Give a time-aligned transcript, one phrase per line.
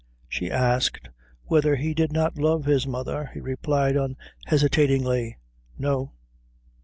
[0.27, 1.07] She asked
[1.43, 3.29] whether he did not love his mother.
[3.35, 5.37] He replied unhesitatingly,
[5.77, 6.13] "No."